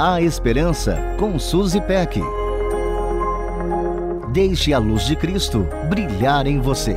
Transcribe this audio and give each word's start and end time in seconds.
A 0.00 0.22
Esperança 0.22 0.96
com 1.18 1.40
Suzy 1.40 1.80
Peck. 1.80 2.20
Deixe 4.32 4.72
a 4.72 4.78
luz 4.78 5.04
de 5.04 5.16
Cristo 5.16 5.66
brilhar 5.88 6.46
em 6.46 6.60
você. 6.60 6.94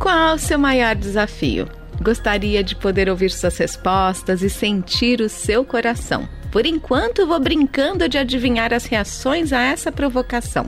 Qual 0.00 0.34
o 0.34 0.38
seu 0.38 0.58
maior 0.58 0.96
desafio? 0.96 1.68
Gostaria 2.02 2.64
de 2.64 2.74
poder 2.74 3.08
ouvir 3.08 3.30
suas 3.30 3.56
respostas 3.56 4.42
e 4.42 4.50
sentir 4.50 5.20
o 5.20 5.28
seu 5.28 5.64
coração. 5.64 6.28
Por 6.52 6.66
enquanto, 6.66 7.26
vou 7.26 7.40
brincando 7.40 8.06
de 8.06 8.18
adivinhar 8.18 8.74
as 8.74 8.84
reações 8.84 9.54
a 9.54 9.62
essa 9.62 9.90
provocação. 9.90 10.66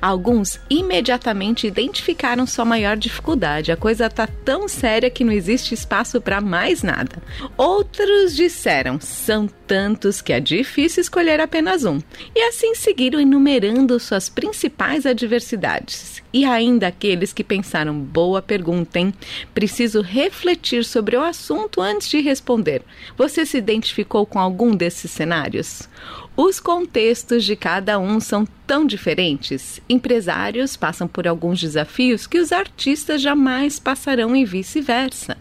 Alguns 0.00 0.58
imediatamente 0.70 1.66
identificaram 1.66 2.46
sua 2.46 2.64
maior 2.64 2.96
dificuldade. 2.96 3.70
A 3.70 3.76
coisa 3.76 4.08
tá 4.08 4.26
tão 4.26 4.66
séria 4.66 5.10
que 5.10 5.24
não 5.24 5.32
existe 5.32 5.74
espaço 5.74 6.22
para 6.22 6.40
mais 6.40 6.82
nada. 6.82 7.22
Outros 7.54 8.34
disseram: 8.34 8.98
são 8.98 9.46
tantos 9.66 10.22
que 10.22 10.32
é 10.32 10.40
difícil 10.40 11.02
escolher 11.02 11.38
apenas 11.38 11.84
um. 11.84 12.00
E 12.34 12.40
assim 12.40 12.74
seguiram 12.74 13.20
enumerando 13.20 14.00
suas 14.00 14.30
principais 14.30 15.04
adversidades. 15.04 16.22
E 16.32 16.46
ainda 16.46 16.86
aqueles 16.86 17.34
que 17.34 17.44
pensaram: 17.44 17.98
boa 17.98 18.40
pergunta, 18.40 18.98
hein? 18.98 19.12
Preciso 19.52 20.00
refletir 20.00 20.82
sobre 20.82 21.14
o 21.14 21.22
assunto 21.22 21.82
antes 21.82 22.08
de 22.08 22.22
responder. 22.22 22.80
Você 23.18 23.44
se 23.44 23.58
identificou 23.58 24.24
com 24.24 24.38
algum 24.38 24.74
desses 24.74 25.10
cenários? 25.10 25.25
Os 26.36 26.60
contextos 26.60 27.44
de 27.44 27.56
cada 27.56 27.98
um 27.98 28.20
são 28.20 28.46
tão 28.66 28.86
diferentes. 28.86 29.80
Empresários 29.88 30.76
passam 30.76 31.06
por 31.06 31.26
alguns 31.26 31.60
desafios 31.60 32.26
que 32.26 32.38
os 32.38 32.50
artistas 32.52 33.22
jamais 33.22 33.78
passarão 33.78 34.34
e 34.34 34.44
vice-versa. 34.44 35.36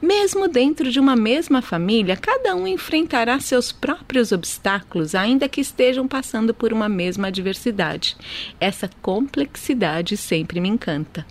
Mesmo 0.00 0.48
dentro 0.48 0.90
de 0.90 0.98
uma 0.98 1.14
mesma 1.14 1.60
família, 1.60 2.16
cada 2.16 2.56
um 2.56 2.66
enfrentará 2.66 3.38
seus 3.38 3.70
próprios 3.70 4.32
obstáculos, 4.32 5.14
ainda 5.14 5.48
que 5.48 5.60
estejam 5.60 6.08
passando 6.08 6.54
por 6.54 6.72
uma 6.72 6.88
mesma 6.88 7.28
adversidade. 7.28 8.16
Essa 8.58 8.88
complexidade 9.02 10.16
sempre 10.16 10.60
me 10.60 10.68
encanta. 10.68 11.26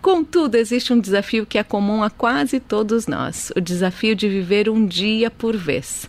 Contudo, 0.00 0.56
existe 0.56 0.92
um 0.92 1.00
desafio 1.00 1.46
que 1.46 1.58
é 1.58 1.62
comum 1.62 2.02
a 2.02 2.10
quase 2.10 2.60
todos 2.60 3.06
nós: 3.06 3.52
o 3.56 3.60
desafio 3.60 4.14
de 4.14 4.28
viver 4.28 4.68
um 4.68 4.86
dia 4.86 5.30
por 5.30 5.56
vez. 5.56 6.08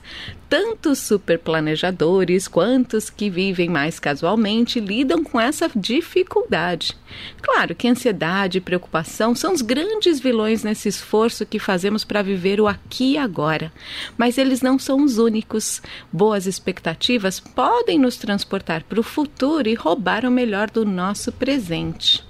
Tanto 0.50 0.92
os 0.92 1.00
superplanejadores 1.00 2.48
quanto 2.48 2.96
os 2.96 3.10
que 3.10 3.28
vivem 3.28 3.70
mais 3.70 4.00
casualmente 4.00 4.80
lidam 4.84 5.24
com 5.24 5.40
essa 5.40 5.70
dificuldade. 5.76 6.96
Claro 7.42 7.74
que 7.74 7.88
ansiedade 7.88 8.58
e 8.58 8.62
preocupação 8.62 9.34
são 9.34 9.54
os 9.54 9.62
grandes 9.62 10.20
vilões 10.20 10.64
nesse 10.64 10.90
esforço 10.90 11.46
que 11.46 11.60
fazemos 11.60 12.04
para 12.04 12.22
viver 12.22 12.60
o 12.60 12.68
aqui 12.68 13.14
e 13.14 13.18
agora, 13.18 13.72
mas 14.18 14.38
eles 14.38 14.62
não 14.62 14.78
são 14.78 15.04
os 15.04 15.18
únicos. 15.18 15.82
Boas 16.12 16.46
expectativas 16.46 17.40
podem 17.40 17.98
nos 17.98 18.18
transportar 18.18 18.84
para 18.84 19.00
o 19.00 19.04
futuro 19.04 19.70
e 19.70 19.74
roubar 19.74 20.26
o 20.26 20.32
melhor 20.32 20.70
do 20.70 20.86
nosso 20.86 21.32
presente. 21.32 22.24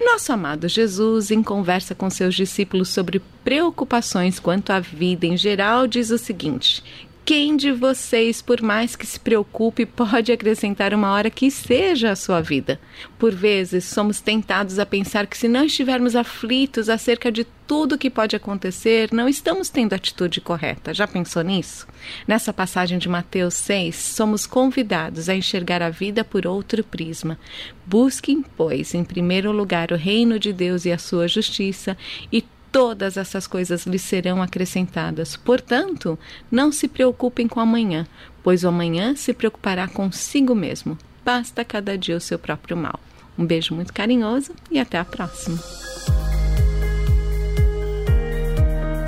Nosso 0.00 0.32
amado 0.32 0.68
Jesus, 0.68 1.30
em 1.30 1.42
conversa 1.42 1.94
com 1.94 2.10
seus 2.10 2.34
discípulos 2.34 2.88
sobre 2.88 3.22
preocupações 3.42 4.38
quanto 4.38 4.70
à 4.70 4.80
vida 4.80 5.24
em 5.24 5.36
geral, 5.36 5.86
diz 5.86 6.10
o 6.10 6.18
seguinte: 6.18 6.82
quem 7.24 7.56
de 7.56 7.72
vocês, 7.72 8.42
por 8.42 8.60
mais 8.60 8.94
que 8.94 9.06
se 9.06 9.18
preocupe, 9.18 9.86
pode 9.86 10.30
acrescentar 10.30 10.92
uma 10.92 11.10
hora 11.12 11.30
que 11.30 11.50
seja 11.50 12.10
a 12.10 12.16
sua 12.16 12.42
vida? 12.42 12.78
Por 13.18 13.34
vezes, 13.34 13.84
somos 13.84 14.20
tentados 14.20 14.78
a 14.78 14.84
pensar 14.84 15.26
que 15.26 15.38
se 15.38 15.48
não 15.48 15.64
estivermos 15.64 16.14
aflitos 16.14 16.90
acerca 16.90 17.32
de 17.32 17.46
tudo 17.66 17.96
que 17.96 18.10
pode 18.10 18.36
acontecer, 18.36 19.08
não 19.10 19.26
estamos 19.26 19.70
tendo 19.70 19.94
a 19.94 19.96
atitude 19.96 20.40
correta. 20.40 20.92
Já 20.92 21.06
pensou 21.06 21.42
nisso? 21.42 21.86
Nessa 22.28 22.52
passagem 22.52 22.98
de 22.98 23.08
Mateus 23.08 23.54
6, 23.54 23.96
somos 23.96 24.46
convidados 24.46 25.30
a 25.30 25.34
enxergar 25.34 25.80
a 25.80 25.88
vida 25.88 26.22
por 26.22 26.46
outro 26.46 26.84
prisma. 26.84 27.38
Busquem, 27.86 28.44
pois, 28.56 28.94
em 28.94 29.02
primeiro 29.02 29.50
lugar 29.50 29.92
o 29.92 29.96
reino 29.96 30.38
de 30.38 30.52
Deus 30.52 30.84
e 30.84 30.92
a 30.92 30.98
sua 30.98 31.26
justiça, 31.26 31.96
e 32.30 32.42
todas 32.74 33.16
essas 33.16 33.46
coisas 33.46 33.86
lhes 33.86 34.02
serão 34.02 34.42
acrescentadas. 34.42 35.36
Portanto, 35.36 36.18
não 36.50 36.72
se 36.72 36.88
preocupem 36.88 37.46
com 37.46 37.60
amanhã, 37.60 38.04
pois 38.42 38.64
o 38.64 38.68
amanhã 38.68 39.14
se 39.14 39.32
preocupará 39.32 39.86
consigo 39.86 40.56
mesmo. 40.56 40.98
Basta 41.24 41.64
cada 41.64 41.96
dia 41.96 42.16
o 42.16 42.20
seu 42.20 42.36
próprio 42.36 42.76
mal. 42.76 42.98
Um 43.38 43.46
beijo 43.46 43.76
muito 43.76 43.92
carinhoso 43.92 44.56
e 44.72 44.80
até 44.80 44.98
a 44.98 45.04
próxima. 45.04 45.56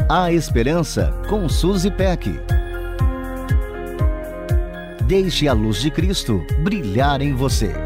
A 0.09 0.33
Esperança 0.33 1.13
com 1.29 1.49
Suzy 1.49 1.91
Peck. 1.91 2.31
Deixe 5.09 5.49
a 5.49 5.53
luz 5.53 5.81
de 5.81 5.91
Cristo 5.91 6.41
brilhar 6.63 7.21
em 7.21 7.33
você. 7.33 7.86